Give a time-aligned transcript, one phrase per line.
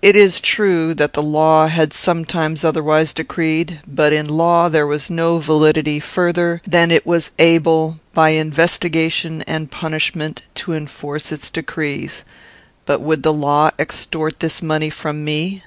[0.00, 5.10] It is true, that the law had sometimes otherwise decreed, but in law there was
[5.10, 12.22] no validity further than it was able, by investigation and punishment, to enforce its decrees:
[12.86, 15.64] but would the law extort this money from me?